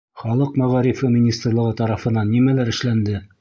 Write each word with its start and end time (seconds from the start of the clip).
Халыҡ 0.19 0.55
мәғарифы 0.61 1.09
министрлығы 1.17 1.75
тарафынан 1.83 2.33
нимәләр 2.37 2.73
эшләнде? 2.73 3.23